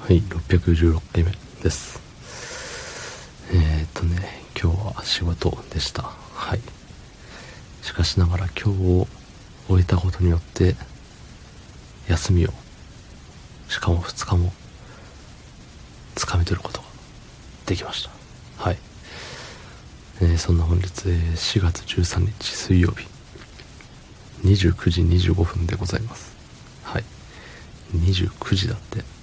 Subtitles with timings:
[0.00, 1.32] はい、616回目
[1.64, 2.00] です。
[3.52, 6.02] えー、っとね、今日は仕事でした。
[6.02, 6.60] はい。
[7.82, 9.08] しかしながら今日を
[9.66, 10.76] 終えたことによって、
[12.08, 12.50] 休みを、
[13.68, 14.52] しかも2日も、
[16.14, 16.86] 掴み取ることが
[17.66, 18.10] できました。
[18.62, 18.78] はい。
[20.20, 23.08] えーそんな本日、4月13日水曜日、
[24.44, 26.36] 29時25分でございます。
[26.84, 27.04] はい。
[27.92, 29.15] 29時だって。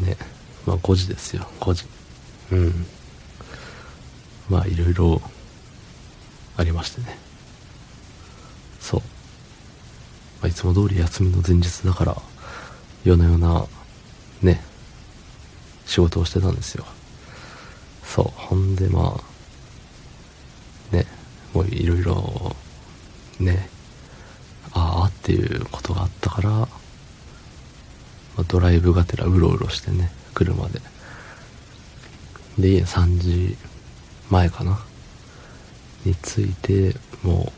[0.00, 0.16] ね。
[0.66, 1.84] まあ5時ですよ、5時。
[2.52, 2.86] うん。
[4.48, 5.22] まあいろいろ
[6.56, 7.18] ありましてね。
[8.80, 9.00] そう。
[9.00, 12.16] まあ、いつも通り休みの前日だから、
[13.04, 13.66] 夜な夜な、
[14.42, 14.62] ね、
[15.86, 16.84] 仕事をしてたんですよ。
[18.04, 18.24] そう。
[18.40, 19.18] ほんでま
[20.92, 21.06] あ、ね、
[21.52, 22.54] もういろいろ、
[23.40, 23.68] ね、
[24.72, 26.68] ああっていうことがあったから、
[28.36, 30.80] まあ、ドライブがてらうろうろしてね、車で。
[32.58, 33.56] で、家3時
[34.30, 34.78] 前かな？
[36.04, 37.52] に着いて、も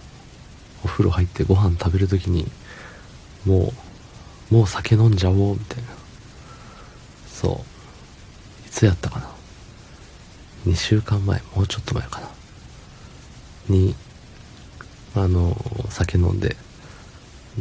[0.84, 2.50] う、お風呂入ってご飯食べるときに、
[3.44, 3.72] も
[4.50, 5.88] う、もう酒飲んじゃおう、みたいな。
[7.30, 7.64] そ
[8.64, 8.66] う。
[8.66, 9.28] いつやったかな
[10.66, 12.28] ?2 週間前、もうちょっと前かな。
[13.68, 13.94] に、
[15.14, 15.56] あの、
[15.90, 16.56] 酒飲んで、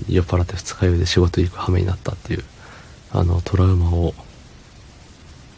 [0.08, 2.44] 酔っ払って二日酔いで仕事行く羽目になったっていう、
[3.12, 4.14] あの、トラウマを、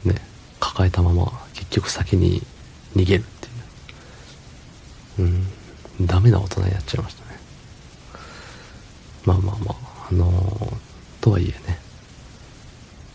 [0.03, 0.15] ね、
[0.59, 2.41] 抱えたまま、結局先に
[2.95, 3.47] 逃げるって
[5.21, 5.27] いう。
[5.99, 7.39] うん、ダメな大人になっちゃいましたね。
[9.25, 10.73] まあまあまあ、あのー
[11.21, 11.79] とはいえね、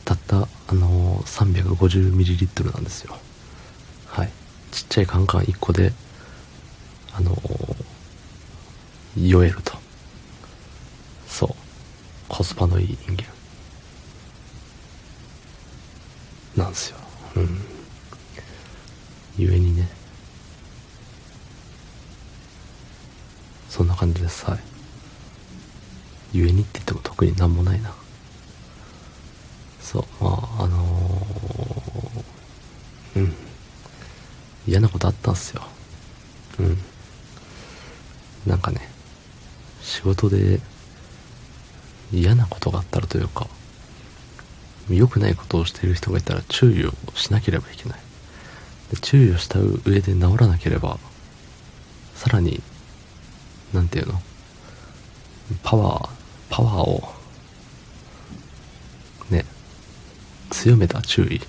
[0.05, 3.17] たった、あのー、350ml なんですよ。
[4.07, 4.31] はい。
[4.71, 5.93] ちっちゃいカンカン1個で、
[7.17, 7.85] あのー
[9.17, 9.73] 酔えると。
[11.29, 11.51] そう。
[12.29, 13.34] コスパのいい人間。
[16.65, 16.97] なんですよ。
[17.37, 17.61] うん。
[19.37, 19.87] ゆえにね。
[23.69, 24.47] そんな感じです。
[24.47, 24.59] はい。
[26.33, 27.95] ゆえにって言っても特になんもないな。
[29.81, 33.35] そう、まあ、あのーうん。
[34.67, 35.63] 嫌なことあったんすよ。
[36.61, 36.79] うん。
[38.47, 38.89] なんかね、
[39.83, 40.61] 仕事で
[42.13, 43.47] 嫌なことがあったらというか、
[44.91, 47.99] 良くないことをしている人がいたら注意をしなければいけない。
[48.91, 50.99] で注意をした上で治らなければ、
[52.15, 52.63] さらに、
[53.73, 54.21] なんていうの？
[55.63, 56.09] パワー、
[56.51, 57.03] パワーを、
[59.31, 59.45] ね、
[60.51, 61.41] 強めた注意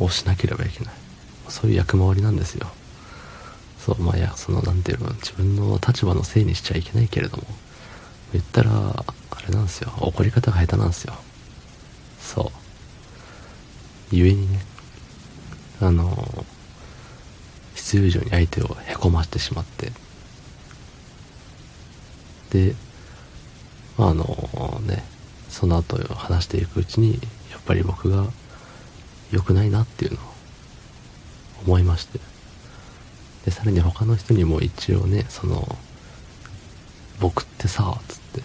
[0.00, 0.94] をしなければいけない。
[1.48, 2.68] そういう役回りなんですよ。
[3.78, 7.44] そう、まあ、いや、その、なんていうの、自分の立場のせいにしちゃいけないけれども、
[8.32, 9.04] 言ったら、あ
[9.46, 11.14] れなんですよ、怒り方が下手なんですよ。
[12.32, 12.50] そ
[14.12, 14.16] う。
[14.16, 14.60] ゆえにね、
[15.80, 16.46] あの、
[17.74, 19.92] 必要以上に相手をへこましてしまって、
[22.50, 22.74] で、
[23.98, 24.24] まあ、あの
[24.86, 25.04] ね、
[25.50, 27.20] その後話していくうちに、
[27.50, 28.26] やっぱり僕が
[29.30, 30.20] 良くないなっていうのを
[31.66, 32.18] 思いまして、
[33.44, 35.76] で、さらに他の人にも一応ね、その、
[37.20, 38.42] 僕ってさ、つって、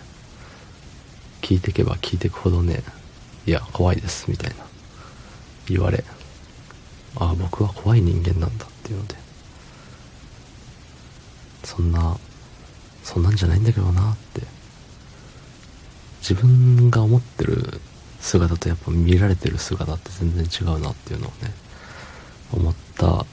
[1.42, 2.84] 聞いてけば聞いていくほどね、
[3.48, 4.58] いや、怖いです、みたいな、
[5.70, 6.04] 言われ、
[7.16, 9.16] ああ、僕は怖い人間なんだっていうので、
[11.64, 12.18] そんな、
[13.06, 14.42] そんなんじゃないんだけどなって、
[16.20, 17.80] 自分が思ってる
[18.20, 21.54] 姿とやっぱ見られてる姿って全然違うなっていうのをね、
[22.52, 23.26] 思った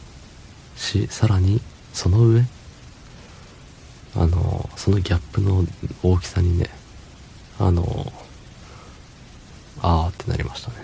[0.76, 1.60] し、さらに、
[1.92, 2.44] その上、
[4.14, 5.64] あの、そのギャップの
[6.04, 6.70] 大きさにね、
[7.58, 8.12] あの、
[9.80, 10.76] あーってなりましたね。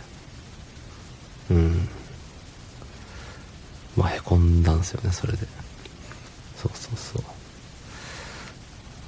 [1.50, 1.88] うん。
[3.96, 5.46] まあ、へこんだんすよね、それで。
[6.56, 7.22] そうそうそう。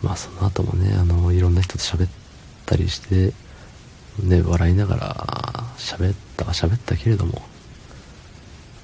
[0.02, 2.10] まあ、その後もね、あの、いろんな人と喋っ
[2.66, 3.32] たりして、
[4.18, 5.14] ね、笑いながら
[5.78, 7.42] 喋ったは、喋ったけれども、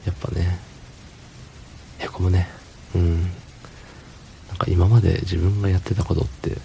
[0.06, 0.58] やっぱね、
[1.98, 2.48] へこむね。
[2.94, 3.22] うん。
[3.22, 6.56] なんか今まで自分がやってたことって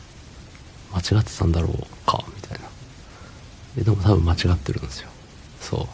[0.94, 1.72] 間違ってたんだろう
[2.06, 2.43] か、み。
[3.78, 5.10] でも多分間違ってるんですよ。
[5.60, 5.88] そう。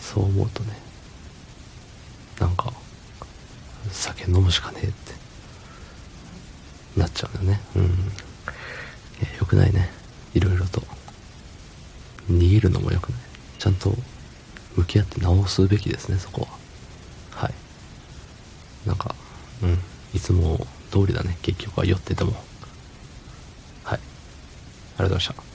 [0.00, 0.76] そう思うとね、
[2.38, 2.72] なんか、
[3.90, 5.12] 酒飲むしかねえって、
[6.96, 7.60] なっちゃうんだよね。
[7.76, 7.82] うん。
[7.82, 7.86] い
[9.22, 9.90] や、よくないね。
[10.34, 10.82] いろいろと。
[12.30, 13.20] 逃げるのもよくない。
[13.58, 13.94] ちゃんと
[14.76, 16.42] 向き合って直すべきですね、そこ
[17.32, 17.44] は。
[17.46, 17.54] はい。
[18.86, 19.14] なんか、
[19.62, 19.78] うん。
[20.14, 21.36] いつも通りだね。
[21.42, 22.32] 結局は酔ってても。
[25.00, 25.49] ありがとうございました。